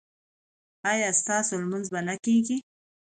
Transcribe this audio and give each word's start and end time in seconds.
ایا 0.91 1.09
ستاسو 1.21 1.53
لمونځ 1.61 1.85
به 1.93 1.99
نه 2.07 2.15
کیږي؟ 2.25 2.57